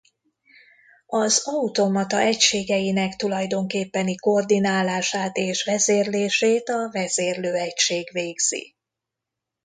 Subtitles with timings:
[1.05, 8.75] Az automata egységeinek tulajdonképpeni koordinálását és vezérlését a vezérlőegység végzi.